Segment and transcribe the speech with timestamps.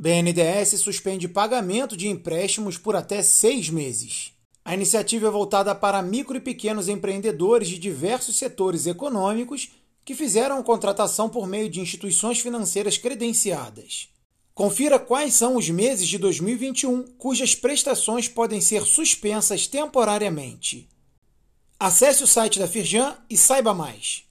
[0.00, 4.32] BNDES suspende pagamento de empréstimos por até seis meses.
[4.64, 9.72] A iniciativa é voltada para micro e pequenos empreendedores de diversos setores econômicos
[10.04, 14.08] que fizeram contratação por meio de instituições financeiras credenciadas.
[14.54, 20.88] Confira quais são os meses de 2021 cujas prestações podem ser suspensas temporariamente.
[21.78, 24.24] Acesse o site da Firjan e saiba mais.